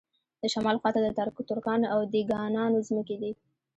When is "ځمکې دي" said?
2.87-3.31